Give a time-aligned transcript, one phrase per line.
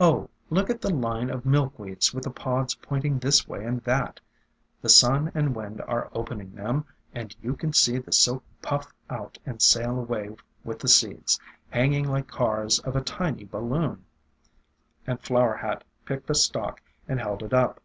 [0.00, 3.82] Oh, look at the line of Milk weeds with the pods pointing this way and
[3.84, 4.20] that!
[4.80, 9.36] The sun and wind are opening them, and you can see the silk puff out
[9.44, 10.34] and sail away
[10.64, 14.06] with the seeds, hanging like cars of a tiny balloon;"
[15.06, 17.78] and Flower Hat picked a stalk and held it up.